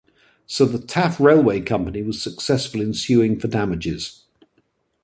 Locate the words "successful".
2.19-2.81